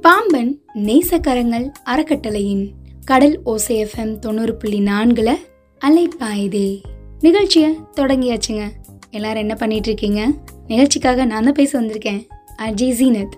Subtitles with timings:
[0.00, 2.70] பாம்பன் நேசக்கரங்கள் அறக்கட்டளையின்
[3.04, 5.34] கடல் ஓசைஎஃப்எம் தொண்ணூறு புள்ளி நான்குல
[5.84, 6.82] அலைப்பாயுதே.
[7.20, 8.68] நிகழ்ச்சியை தொடங்கியாச்சுங்க.
[9.10, 10.32] எல்லாரும் என்ன பண்ணிட்டு இருக்கீங்க
[10.66, 12.26] நிகழ்ச்சிக்காக நான் தான் பேச வந்திருக்கேன்.
[12.58, 13.30] அஜய் ஜீனத்.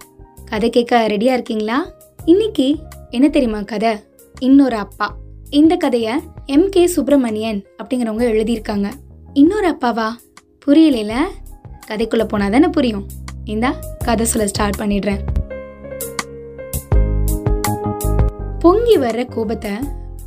[0.45, 1.93] கதை கேட்க ரெடியா இருக்கீங்களா?
[2.25, 2.77] இன்னைக்கு
[3.11, 3.97] என்ன தெரியுமா கதை?
[4.39, 5.17] இன்னொரு அப்பா.
[5.51, 8.93] இந்த கதைய எம் கே சுப்பிரமணியன் அப்படிங்கிறவங்க எழுதியிருக்காங்க.
[9.33, 10.09] இன்னொரு அப்பாவா?
[10.59, 11.29] புரியல
[11.87, 13.07] கதைக்குள்ள போனா தானே புரியும்.
[13.45, 15.32] இந்தா கதை சொல்ல ஸ்டார்ட் பண்ணிடுறேன்.
[18.82, 19.70] பொங்கி வர்ற கோபத்தை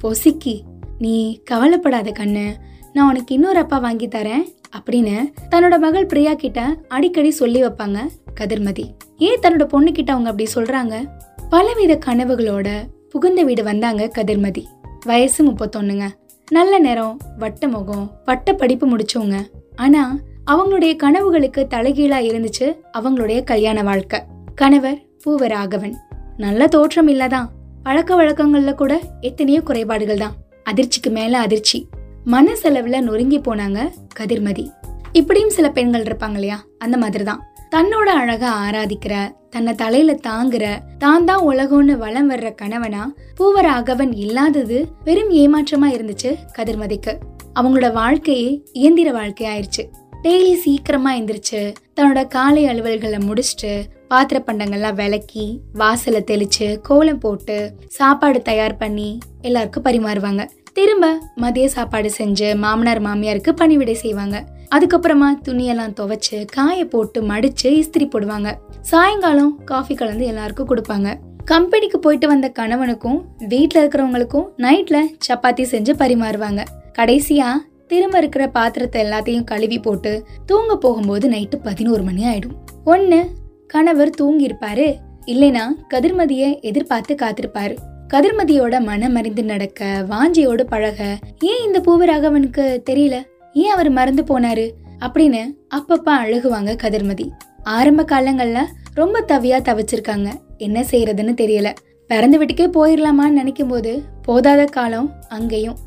[0.01, 0.61] பொசுக்கி
[0.97, 2.51] நீ கவலைப்படாத கண்ணு
[2.93, 7.99] நான் உனக்கு இன்னொரு அப்பா வாங்கி தரேன் அப்படின்னு தன்னோட மகள் பிரியா கிட்ட அடிக்கடி சொல்லி வைப்பாங்க
[8.39, 8.83] கதிர்மதி.
[9.17, 11.07] ஏன் தன்னோட பொண்ணு கிட்ட அவங்க அப்படி சொல்றாங்க?
[11.49, 12.69] பலவித கனவுகளோட
[13.09, 14.63] புகுந்த வீடு வந்தாங்க கதிர்மதி.
[15.05, 16.09] வயசு முப்பத்தொன்னுங்க.
[16.51, 19.45] நல்ல நேரம் வட்ட முகம் வட்ட படிப்பு முடிச்சவங்க.
[19.75, 20.17] ஆனா
[20.51, 24.19] அவங்களுடைய கனவுகளுக்கு தலைகீழா இருந்துச்சு அவங்களுடைய கல்யாண வாழ்க்கை.
[24.55, 25.93] கணவர் பூவராகவன்.
[26.37, 27.47] நல்ல தோற்றம் இல்லதான்.
[27.85, 30.35] பழக்க வழக்கங்கள்ல கூட எத்தனையோ குறைபாடுகள் தான்.
[30.69, 31.87] அதிர்ச்சிக்கு மேல அதிர்ச்சி.
[32.25, 33.79] மனசெலவுல நொறுங்கி போனாங்க
[34.19, 34.65] கதிர்மதி.
[35.11, 36.63] இப்படியும் சில பெண்கள் இருப்பாங்க இல்லையா?
[36.77, 37.41] அந்த மாதிரி தான்
[37.71, 39.13] தன்னோட அழக ஆராதிக்கிற
[39.49, 40.65] தன்னை தலையில தாங்குற
[40.97, 47.13] தான் தான் உலகம்னு வளம் வர்ற கணவனா பூவராகவன் இல்லாதது வெறும் ஏமாற்றமா இருந்துச்சு கதிர்மதிக்கு.
[47.55, 49.85] அவங்களோட வாழ்க்கையே இயந்திர வாழ்க்கையாயிருச்சு.
[50.23, 53.71] டெய்லி சீக்கிரமா எந்திரிச்சு தன்னோட காலை அலுவல்களை முடிச்சுட்டு
[54.09, 60.43] பாத்திர பண்டங்கள்லாம் விளக்கி வாசலை தெளிச்சு கோலம் போட்டு சாப்பாடு தயார் பண்ணி எல்லாருக்கும் பரிமாறுவாங்க.
[60.73, 64.37] திரும்ப மதிய சாப்பாடு செஞ்சு மாமனார் மாமியாருக்கு பணிவிடை செய்வாங்க.
[64.75, 68.51] அதுக்கப்புறமா துணியெல்லாம் துவைச்சு காய போட்டு மடிச்சு இஸ்திரி போடுவாங்க.
[68.81, 71.11] சாயங்காலம் காஃபி கலந்து எல்லாருக்கும் கொடுப்பாங்க.
[71.45, 76.63] கம்பெனிக்கு போயிட்டு வந்த கணவனுக்கும் வீட்டில் இருக்கிறவங்களுக்கும் நைட்ல சப்பாத்தி செஞ்சு பரிமாறுவாங்க.
[76.99, 77.49] கடைசியா
[77.87, 80.11] திரும்ப இருக்கிற பாத்திரத்தை எல்லாத்தையும் கழுவி போட்டு
[80.45, 82.55] தூங்க போகும்போது நைட்டு பதினோரு மணி ஆயிடும்.
[82.83, 83.19] ஒன்னு
[83.67, 84.95] கணவர் தூங்கியிருப்பாரு.
[85.25, 87.75] இல்லைனா கதிர்மதிய எதிர்பார்த்து காத்திருப்பாரு.
[88.13, 93.21] கதிர்மதியோட மனம் அறிந்து நடக்க வாஞ்சியோடு பழக ஏன் இந்த பூவராகவனுக்கு தெரியல?
[93.53, 94.71] ஏன் அவர் மறந்து போனாரு?
[94.99, 97.29] அப்படின்னு அப்பப்ப அழுகுவாங்க கதிர்மதி.
[97.63, 98.59] ஆரம்ப காலங்கள்ல
[98.93, 100.31] ரொம்ப தவியா தவிச்சிருக்காங்க.
[100.57, 101.73] என்ன செய்யறதுன்னு தெரியல.
[102.07, 105.77] பிறந்த வீட்டுக்கே போயிடலாமான்னு நினைக்கும் போது போதாத காலம் அங்கேயும்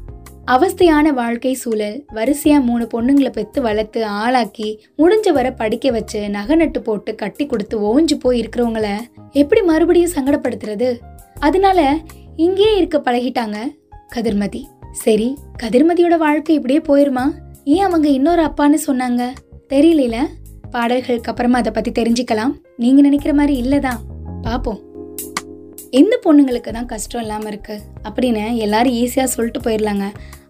[0.49, 6.83] அவஸ்தையான வாழ்க்கை சூழல் வரிசையா மூணு பொண்ணுங்களை பெற்று வளர்த்து ஆளாக்கி முடிஞ்ச வர படிக்க வச்சு நகை நட்டு
[6.83, 8.99] போட்டு கட்டி கொடுத்து ஓஞ்சு போய் இருக்கிறவங்கள
[9.31, 10.99] எப்படி மறுபடியும் சங்கடப்படுத்துறது?
[11.41, 11.99] அதனால
[12.37, 13.57] இங்கேயே இருக்க பழகிட்டாங்க
[14.15, 14.65] கதிர்மதி.
[14.93, 17.33] சரி கதிர்மதியோட வாழ்க்கை இப்படியே போயிருமா?
[17.65, 19.33] ஏன் அவங்க இன்னொரு அப்பான்னு சொன்னாங்க?
[19.69, 20.17] தெரியல
[20.71, 22.53] பாடல்களுக்கு அப்புறமா அதை பத்தி தெரிஞ்சுக்கலாம்.
[22.77, 23.99] நீங்க நினைக்கிற மாதிரி இல்லதான்.
[24.43, 24.87] பாப்போம்.
[25.91, 27.81] எந்த பொண்ணுங்களுக்கு தான் கஷ்டம் இல்லாம இருக்கு?
[28.09, 30.05] அப்படின்னு எல்லாரும் ஈஸியா சொல்லிட்டு போயிடலாங்க.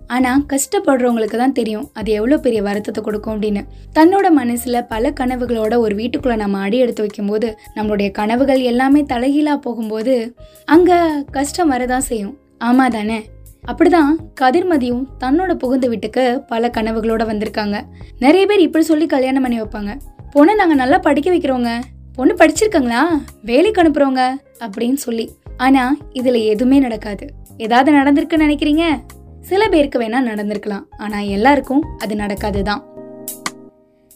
[0.08, 3.64] ஆனா கஷ்டப்படுறவங்களுக்கு தான் தெரியும் அது எவ்வளவு பெரிய வருத்தத்தை கொடுக்கும் அப்படின்னு.
[3.94, 10.34] தன்னோட மனசுல பல கனவுகளோட ஒரு வீட்டுக்குள்ள நம்ம அடி எடுத்து வைக்கும்போது நம்மளுடைய கனவுகள் எல்லாமே தலைகீழா போகும்போது
[10.64, 12.36] அங்க கஷ்டம் வரதான் செய்யும்.
[12.64, 13.24] ஆமா தானே?
[13.66, 14.08] அப்படிதான்
[14.40, 17.82] கதிர்மதியும் தன்னோட புகுந்த வீட்டுக்கு பல கனவுகளோட வந்திருக்காங்க.
[18.18, 19.98] நிறைய பேர் இப்படி சொல்லி கல்யாணம் பண்ணி வைப்பாங்க.
[20.34, 21.80] பொண்ணை நாங்க நல்லா படிக்க வைக்கிறோங்க.
[22.14, 23.00] பொண்ணு படிச்சிருக்காங்களா?
[23.42, 24.34] வேலைக்கு அனுப்புறோங்க.
[24.58, 25.30] அப்படின்னு சொல்லி.
[25.56, 27.32] ஆனா இதுல எதுவுமே நடக்காது.
[27.56, 29.00] ஏதாவது நடந்திருக்குன்னு நினைக்கிறீங்க?
[29.48, 32.82] சில பேருக்கு வேணா நடந்திருக்கலாம் ஆனா எல்லாருக்கும் அது நடக்காது தான்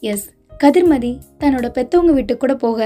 [0.02, 0.26] எஸ்
[0.64, 2.80] கதிர்மதி தன்னோட பெத்தவங்க வீட்டுக்கு கூட போக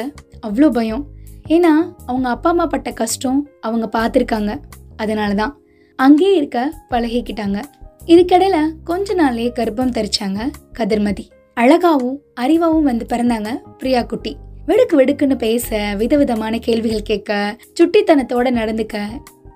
[0.46, 1.04] அவ்வளோ பயம்.
[1.48, 1.72] ஏன்னா
[2.06, 4.52] அவங்க அப்பா அம்மா பட்ட கஷ்டம் அவங்க பார்த்துருக்காங்க
[4.96, 5.52] அதனால தான்
[5.98, 6.58] அங்கேயே இருக்க
[6.90, 7.58] பழகிக்கிட்டாங்க.
[8.06, 10.40] இதுக்கிடையில கொஞ்ச நாள்லயே கர்ப்பம் தரிச்சாங்க
[10.78, 11.24] கதிர்மதி.
[11.56, 14.32] அழகாவும் அறிவாவும் வந்து பிறந்தாங்க பிரியா குட்டி.
[14.66, 17.32] வெடுக்கு வெடுக்குன்னு பேச விதவிதமான கேள்விகள் கேட்க
[17.78, 18.96] சுட்டித்தனத்தோட நடந்துக்க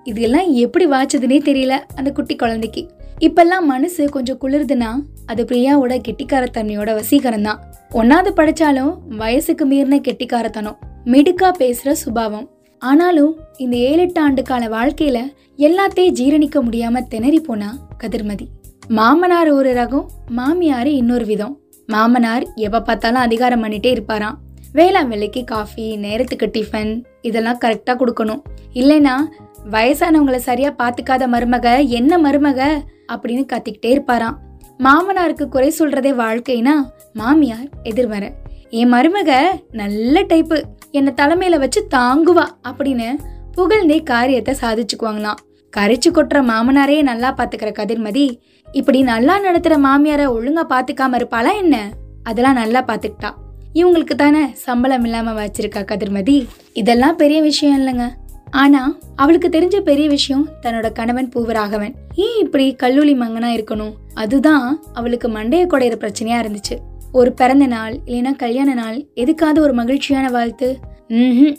[0.03, 2.81] இதெல்லாம் எப்படி வாச்சதுன்னே தெரியல அந்த குட்டி குழந்தைக்கு.
[3.19, 4.91] இப்பெல்லாம் மனசு கொஞ்சம் குளிருதுன்னா
[5.25, 7.59] அது பிரியாவோட கெட்டிக்காரத்தன்மையோட வசீகரம் தான்
[7.91, 12.47] ஒன்னாவது படிச்சாலும் வயசுக்கு மீறின கெட்டிக்காரத்தனம் மிடுக்கா பேசுற சுபாவம்.
[12.81, 15.19] ஆனாலும் இந்த ஏழு எட்டு ஆண்டு கால வாழ்க்கையில
[15.57, 17.69] எல்லாத்தையும் ஜீரணிக்க முடியாம திணறி போனா
[18.03, 18.45] கதிர்மதி.
[18.87, 21.59] மாமனார் ஒரு ரகம் மாமியார் இன்னொரு விதம்.
[21.87, 24.39] மாமனார் எப்ப பார்த்தாலும் அதிகாரம் பண்ணிட்டே இருப்பாராம்.
[24.73, 28.41] வேளாண் வேலைக்கு காஃபி நேரத்துக்கு டிஃபன் இதெல்லாம் கரெக்டா கொடுக்கணும்.
[28.73, 29.15] இல்லைன்னா
[29.69, 32.83] வயசானவங்களை சரியா பாத்துக்காத மருமக என்ன மருமக?
[33.13, 34.35] அப்படின்னு கத்திக்கிட்டே இருப்பாராம்.
[34.79, 38.29] மாமனாருக்கு குறை சொல்றதே வாழ்க்கைனா மாமியார் எதிர்வர
[38.69, 39.41] என் மருமக
[39.71, 40.61] நல்ல டைப்பு.
[40.91, 42.45] என்னை தலைமையில வச்சு தாங்குவா.
[42.63, 43.17] அப்படின்னு
[43.51, 45.35] புகழ்ந்தே காரியத்தை சாதிச்சுக்குவாங்களாம்.
[45.77, 48.39] கரைச்சு கொட்டுற மாமனாரையே நல்லா பாத்துக்கிற கதிர்மதி
[48.71, 51.89] இப்படி நல்லா நடத்துற மாமியார ஒழுங்கா பாத்துக்காம இருப்பாளா என்ன?
[52.23, 53.31] அதெல்லாம் நல்லா பாத்துக்கிட்டா.
[53.73, 56.47] இவங்களுக்கு தானே சம்பளம் இல்லாம வச்சிருக்கா கதிர்மதி.
[56.73, 58.11] இதெல்லாம் பெரிய விஷயம் இல்லைங்க.
[58.51, 61.93] ஆனா அவளுக்கு தெரிஞ்ச பெரிய விஷயம் தன்னோட கணவன் பூவராகவன்.
[62.15, 63.93] ஏன் இப்படி கல்லூலி மங்கனா இருக்கணும்?
[64.13, 66.77] அதுதான் அவளுக்கு மண்டைய குடையிற பிரச்சனையா இருந்துச்சு.
[67.11, 70.79] ஒரு பிறந்த நாள் இல்லைன்னா கல்யாண நாள் எதுக்காவது ஒரு மகிழ்ச்சியான வாழ்த்து?
[71.07, 71.55] ம்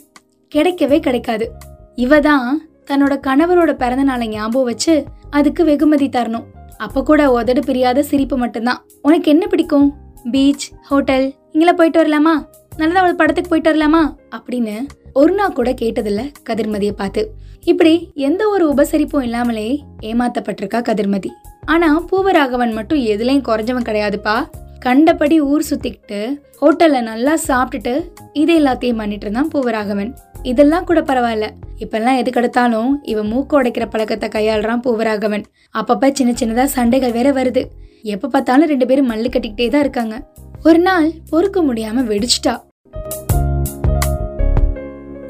[0.55, 1.51] கிடைக்கவே கிடைக்காது.
[1.95, 6.43] இவ தான் தன்னோட கணவரோட பிறந்த நாளை ஞாபகம் வச்சு அதுக்கு வெகுமதி தரணும்.
[6.77, 8.85] அப்ப கூட உதடு பிரியாத சிரிப்பு மட்டும்தான்.
[9.01, 9.93] உனக்கு என்ன பிடிக்கும்?
[10.31, 12.45] பீச் ஹோட்டல் இங்கெல்லாம் போயிட்டு வரலாமா?
[12.77, 14.15] நல்லதா அவள் படத்துக்கு போயிட்டு வரலாமா?
[14.35, 17.21] அப்படின்னு ஒரு நாள் கூட கேட்டதில்ல கதிர்மதியை பார்த்து.
[17.71, 21.31] இப்படி எந்த ஒரு உபசரிப்பும் இல்லாமலே ஏமாத்தப்பட்டிருக்கா கதிர்மதி.
[21.65, 24.35] ஆனா பூவராகவன் மட்டும் எதுலையும் குறைஞ்சவன் கிடையாதுப்பா.
[24.79, 27.93] கண்டபடி ஊர் சுத்திக்கிட்டு ஹோட்டல்ல நல்லா சாப்பிட்டுட்டு
[28.33, 30.11] இது எல்லாத்தையும் பண்ணிட்டு இருந்தான் பூவராகவன்.
[30.51, 31.47] இதெல்லாம் கூட பரவாயில்ல.
[31.83, 35.45] இப்பெல்லாம் எது கிடைத்தாலும் இவன் மூக்கு உடைக்கிற பழக்கத்தை கையாளுறான் பூவராகவன்.
[35.79, 37.63] அப்பப்ப சின்ன சின்னதா சண்டைகள் வேற வருது.
[38.01, 40.15] எப்ப பார்த்தாலும் ரெண்டு பேரும் மல்லு கட்டிக்கிட்டே தான் இருக்காங்க.
[40.63, 42.55] ஒரு நாள் பொறுக்க முடியாம வெடிச்சிட்டா.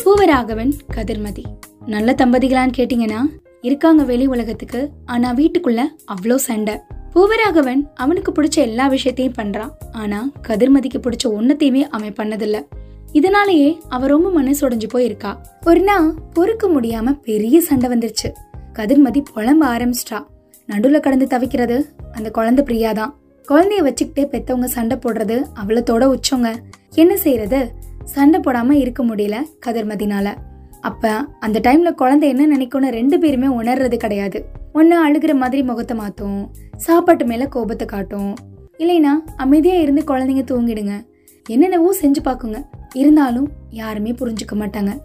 [0.05, 1.43] பூவராகவன் கதிர்மதி.
[1.85, 3.19] நல்ல தம்பதிகளான்னு கேட்டீங்கன்னா
[3.61, 6.79] இருக்காங்க வெளி உலகத்துக்கு ஆனா வீட்டுக்குள்ள அவ்வளோ சண்டை.
[7.13, 9.71] பூவராகவன் அவனுக்கு பிடிச்ச எல்லா விஷயத்தையும் பண்றான்.
[9.91, 12.65] ஆனா கதிர்மதிக்கு பிடிச்ச ஒன்னத்தையுமே அவன் பண்ணதில்ல.
[13.11, 15.37] இதனாலேயே அவ ரொம்ப மனசு உடஞ்சு போயிருக்கா.
[15.65, 18.31] ஒரு நாள் பொறுக்க முடியாம பெரிய சண்டை வந்துருச்சு.
[18.73, 20.25] கதிர்மதி புலம்ப ஆரம்பிச்சிட்டா.
[20.67, 23.13] நடுவுல கடந்து தவிக்கிறது அந்த குழந்தை பிரியாதான்.
[23.47, 26.55] குழந்தைய வச்சுக்கிட்டே பெத்தவங்க சண்டை போடுறது அவ்வளத்தோட உச்சவங்க.
[26.95, 27.71] என்ன செய்யறது
[28.03, 29.35] சண்டை போடாமல் இருக்க முடியல
[29.65, 30.33] கதிர்மதினால.
[30.81, 34.45] அப்போ அந்த டைமில் குழந்தை என்ன நினைக்கும்னு ரெண்டு பேருமே உணர்றது கிடையாது.
[34.73, 38.35] ஒன்று அழுகிற மாதிரி முகத்தை மாற்றும் சாப்பாட்டு மேலே கோபத்தை காட்டும்.
[38.77, 41.05] இல்லைனா அமைதியாக இருந்து குழந்தைங்க தூங்கிடுங்க.
[41.49, 42.63] என்னென்னவோ செஞ்சு பார்க்குங்க.
[42.93, 45.01] இருந்தாலும் யாருமே புரிஞ்சுக்க மாட்டாங்க.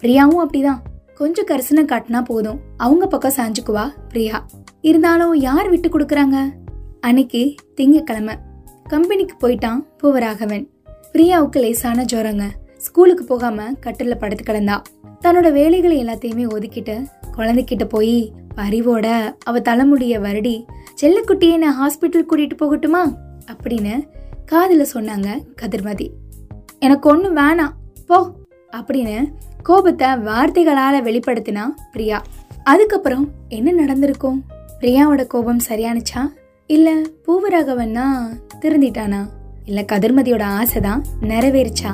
[0.00, 0.78] பிரியாவும் அப்படிதான்.
[1.14, 2.60] கொஞ்சம் கரிசனை காட்டினா போதும்.
[2.76, 4.46] அவங்க பக்கம் சாஞ்சுக்குவா பிரியா.
[4.80, 6.52] இருந்தாலும் யார் விட்டு கொடுக்குறாங்க?
[7.00, 8.34] அன்னைக்கு திங்கக்கிழமை.
[8.88, 10.71] கம்பெனிக்கு போயிட்டான் பூவராகவன்.
[11.12, 12.42] பிரியாவுக்கு லேசான ஜோரங்க
[12.76, 14.80] ஸ்கூலுக்கு போகாம கட்டில படுத்து கிடந்தா.
[15.20, 17.06] தன்னோட வேலைகளை எல்லாத்தையுமே ஒதுக்கிட்டு
[17.36, 20.64] குழந்தைகிட்ட போய் பரிவோட அவ தலைமுடிய வருடி
[21.02, 23.02] செல்லக்குட்டியை நான் ஹாஸ்பிட்டல் கூட்டிட்டு போகட்டுமா?
[23.52, 24.08] அப்படின்னு
[24.46, 25.28] காதில் சொன்னாங்க
[25.62, 26.08] கதிர்மதி.
[26.78, 27.72] எனக்கு ஒன்றும் வேணாம்.
[28.06, 28.30] போ
[28.72, 29.28] அப்படின்னு
[29.62, 31.62] கோபத்தை வார்த்தைகளால் வெளிப்படுத்தினா
[31.92, 32.22] பிரியா.
[32.64, 34.44] அதுக்கப்புறம் என்ன நடந்திருக்கும்?
[34.80, 36.32] பிரியாவோட கோபம் சரியானுச்சா?
[36.66, 38.04] இல்லை பூவராகவன்னா
[38.60, 39.26] திருந்திட்டானா?
[39.64, 41.90] இல்லை கதிர்மதியோட ஆசைதான் நிறைவேறிச்சா?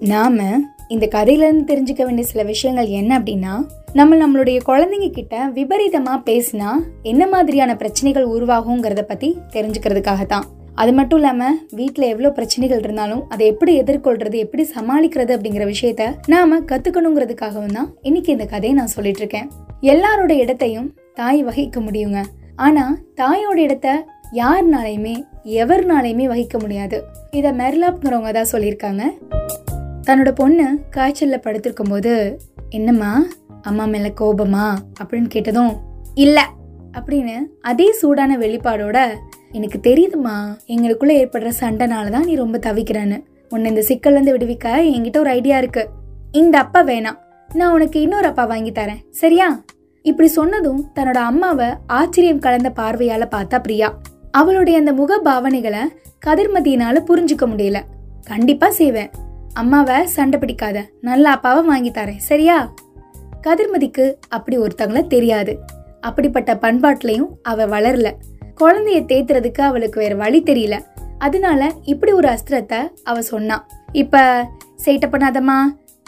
[0.00, 0.42] நாம
[0.88, 6.70] இந்த கதையிலேருந்து தெரிஞ்சுக்க வேண்டிய சில விஷயங்கள் என்ன அப்படின்னா நம்ம நம்மளுடைய குழந்தைங்க கிட்ட விபரீதமாக பேசினா
[7.02, 10.44] என்ன மாதிரியான பிரச்சனைகள் உருவாகுங்கிறத பற்றி தெரிஞ்சுக்கிறதுக்காக தான்.
[10.74, 16.66] அது மட்டும் இல்லாமல் வீட்டில் எவ்வளோ பிரச்சனைகள் இருந்தாலும் அதை எப்படி எதிர்கொள்கிறது எப்படி சமாளிக்கிறது அப்படிங்கிற விஷயத்த நாம்
[16.66, 19.50] கற்றுக்கணுங்கிறதுக்காகவும் தான் இன்னைக்கு இந்த கதையை நான் சொல்லிட்டு இருக்கேன்.
[19.80, 22.22] எல்லாரோட இடத்தையும் தாய் வகிக்க முடியுங்க.
[22.56, 27.04] ஆனால் தாயோட இடத்த யாருனாலையுமே எவர்னாலையுமே வகிக்க முடியாது.
[27.30, 29.02] இதை மெர்லாப்ங்கிறவங்க தான் சொல்லியிருக்காங்க.
[30.06, 32.40] தன்னோட பொண்ணு காய்ச்சலில் படுத்திருக்கும் போது
[32.70, 33.24] என்னம்மா
[33.62, 34.74] அம்மா மேலே கோபமா?
[35.04, 35.76] அப்படின்னு கேட்டதும்
[36.14, 36.42] இல்லை.
[36.92, 39.08] அப்படின்னு அதே சூடான வெளிப்பாடோட
[39.52, 43.22] எனக்கு தெரியுதுமா எங்களுக்குள்ள ஏற்படுற சண்டைனால தான் நீ ரொம்ப தவிக்கிறேன்னு.
[43.48, 45.88] உன்னை இந்த சிக்கல்லேருந்து விடுவிக்க என்கிட்ட ஒரு ஐடியா இருக்கு.
[46.32, 47.18] இந்த அப்பா வேணாம்.
[47.54, 49.10] நான் உனக்கு இன்னொரு அப்பா வாங்கி தரேன்.
[49.10, 49.64] சரியா?
[50.02, 53.98] இப்படி சொன்னதும் தன்னோட அம்மாவை ஆச்சரியம் கலந்த பார்வையால பார்த்தா பிரியா.
[54.32, 55.78] அவளுடைய அந்த முக பாவனைகளை
[56.26, 57.80] கதிர்மதியினால புரிஞ்சுக்க முடியல.
[58.24, 59.10] கண்டிப்பா செய்வேன்.
[59.54, 60.84] அம்மாவை சண்டை பிடிக்காத.
[61.00, 62.16] நல்ல அப்பாவை வாங்கி தரேன்.
[62.16, 62.72] சரியா?
[63.46, 65.58] கதிர்மதிக்கு அப்படி ஒருத்தவங்கள தெரியாது.
[66.00, 68.12] அப்படிப்பட்ட பண்பாட்டிலையும் அவ வளரல.
[68.60, 70.82] குழந்தைய தேத்துறதுக்கு அவளுக்கு வேற வழி தெரியல.
[71.18, 74.48] அதனால இப்படி ஒரு அஸ்திரத்தை அவ சொன்னான் இப்ப
[74.84, 75.58] சேட்டை பண்ணாதம்மா.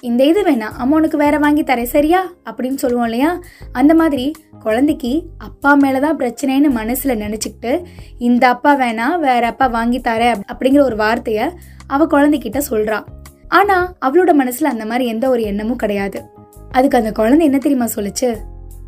[0.04, 0.76] இந்த இது வேணாம்.
[0.76, 2.32] அம்மா உனக்கு வேற வாங்கி தரேன் சரியா?
[2.44, 3.40] அப்படின்னு சொல்லுவோம் இல்லையா?
[3.72, 7.84] அந்த மாதிரி குழந்தைக்கு அப்பா மேலதான் பிரச்சனைன்னு மனசுல நினைச்சுக்கிட்டு
[8.18, 11.52] இந்த அப்பா வேணா வேற அப்பா வாங்கி தரேன் அப்படிங்கிற ஒரு வார்த்தைய
[11.86, 13.04] அவ குழந்தைகிட்ட சொல்றா.
[13.48, 16.24] ஆனா அவளோட மனசுல அந்த மாதிரி எந்த ஒரு எண்ணமும் கிடையாது.
[16.70, 18.36] அதுக்கு அந்த குழந்தை என்ன தெரியுமா சொல்லுச்சு?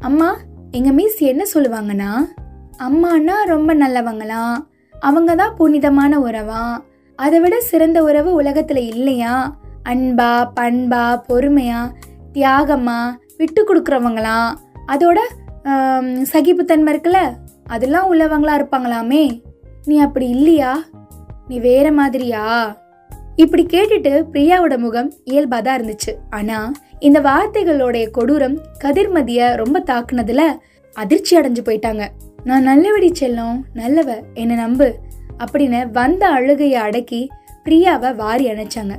[0.01, 0.37] அம்மா
[0.71, 2.13] எங்க மிஸ் என்ன சொல்லுவாங்கன்னா
[2.79, 4.57] அம்மானா ரொம்ப நல்லவங்களாம்
[5.01, 6.79] அவங்க தான் புனிதமான உறவா?
[7.17, 9.57] அதை விட சிறந்த உறவு உலகத்துல இல்லையா?
[9.91, 11.81] அன்பா பண்பா பொறுமையா
[12.35, 13.01] தியாகமா
[13.39, 14.51] விட்டு கொடுக்குறவங்களாம்
[14.93, 15.19] அதோட
[16.33, 17.21] சகிப்புத்தன்மை இருக்குல்ல?
[17.75, 19.23] அதெல்லாம் உள்ளவங்களா இருப்பாங்களாமே?
[19.89, 20.73] நீ அப்படி இல்லையா?
[21.49, 22.45] நீ வேற மாதிரியா?
[23.37, 26.13] இப்படி கேட்டுட்டு பிரியாவோட முகம் இயல்பா தான் இருந்துச்சு.
[26.31, 26.59] ஆனா
[27.07, 30.45] இந்த வார்த்தைகளோடைய கொடூரம் கதிர்மதிய ரொம்ப தாக்குனதுல
[30.97, 32.05] அதிர்ச்சி அடைஞ்சு போயிட்டாங்க.
[32.49, 34.89] நான் நல்லபடி செல்லும் நல்லவ என்ன நம்பு
[35.45, 37.21] அப்படின்னு வந்த அழுகையை அடக்கி
[37.67, 38.95] பிரியாவை வாரி அணைச்சாங்க.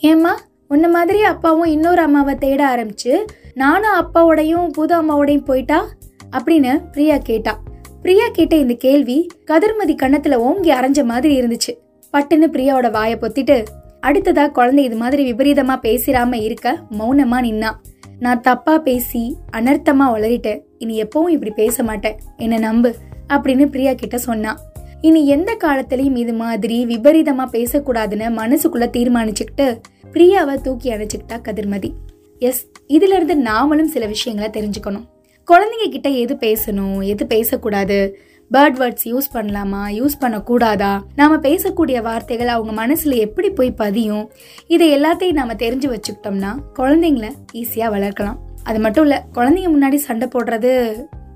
[0.00, 5.88] ஏம்மா உன்ன மாதிரி அப்பாவும் இன்னொரு அம்மாவை தேட ஆரம்பிச்சு நானும் அப்பாவோடையும் புது அம்மாவோடையும் போயிட்டா?
[6.32, 7.60] அப்படின்னு பிரியா கேட்டா.
[8.02, 11.74] பிரியா கேட்ட இந்த கேள்வி கதிர்மதி கண்ணத்துல ஓங்கி அரைஞ்ச மாதிரி இருந்துச்சு.
[12.12, 13.64] பட்டுன்னு பிரியாவோட வாயை பொத்திட்டு
[14.06, 17.72] அடுத்ததா குழந்தை இது மாதிரி விபரீதமா பேசிராம இருக்க மௌனமா நின்னா.
[18.18, 22.18] நான் தப்பா பேசி அனர்த்தமா வளரிட்டேன் இனி எப்பவும் இப்படி பேச மாட்டேன்.
[22.36, 22.94] என்ன நம்பு
[23.28, 24.56] அப்படின்னு பிரியா கிட்ட சொன்னா.
[25.00, 29.80] இனி எந்த காலத்திலையும் இது மாதிரி விபரீதமா பேசக்கூடாதுன்னு மனசுக்குள்ள தீர்மானிச்சுக்கிட்டு
[30.12, 31.92] பிரியாவை தூக்கி அணைச்சுக்கிட்டா கதிர்மதி.
[32.38, 35.06] எஸ் இதுல இருந்து நாமளும் சில விஷயங்களை தெரிஞ்சுக்கணும்.
[35.50, 38.18] குழந்தைங்க கிட்ட எது பேசணும் எது பேசக்கூடாது
[38.52, 41.00] பேர்ட் வேர்ட்ஸ் யூஸ் பண்ணலாமா யூஸ் பண்ணக்கூடாதா?
[41.16, 44.30] நாம பேசக்கூடிய வார்த்தைகள் அவங்க மனசுல எப்படி போய் பதியும்?
[44.66, 48.38] இதை எல்லாத்தையும் நாம தெரிஞ்சு வச்சுக்கிட்டோம்னா குழந்தைங்கள ஈஸியா வளர்க்கலாம்.
[48.64, 50.72] அது மட்டும் இல்ல குழந்தைங்க முன்னாடி சண்டை போடுறது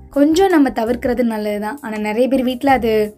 [0.09, 1.79] கொஞ்சம் நம்ம தவிர்க்கிறது நல்லதுதான்.
[1.81, 3.17] ஆனா நிறைய பேர் வீட்டில் அது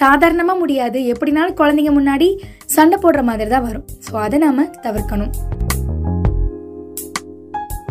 [0.00, 1.00] சாதாரணமாக முடியாது.
[1.12, 2.28] எப்படினாலும் குழந்தைங்க முன்னாடி
[2.76, 3.86] சண்டை போடுற மாதிரி தான் வரும்.
[4.06, 5.32] ஸோ அதை நாம் தவிர்க்கணும்.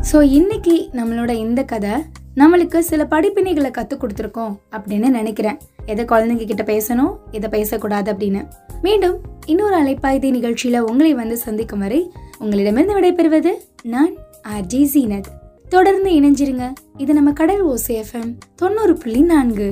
[0.10, 1.94] ஸோ இன்னைக்கு நம்மளோட இந்த கதை
[2.42, 5.58] நம்மளுக்கு சில படிப்பினைகளை கற்றுக் கொடுத்துருக்கோம் அப்படின்னு நினைக்கிறேன்.
[5.92, 8.42] எதை குழந்தைங்க கிட்ட பேசணும் எதை பேசக்கூடாது அப்படின்னு.
[8.86, 9.16] மீண்டும்
[9.52, 12.02] இன்னொரு அலைப்பாய்தி நிகழ்ச்சியில் உங்களை வந்து சந்திக்கும் வரை
[12.44, 13.52] உங்களிடமிருந்து விடைபெறுவது
[13.94, 14.14] நான்
[14.56, 15.30] ஆர்ஜி ஜீனத்.
[15.74, 16.66] தொடர்ந்து இணைஞ்சிருங்க.
[17.04, 18.32] இது நம்ம கடல் ஓசை எஃப்எம்
[18.62, 19.70] தொண்ணூறு புள்ளி நான்கு.